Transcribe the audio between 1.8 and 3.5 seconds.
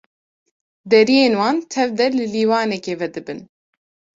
de li lîwanekê vedibin.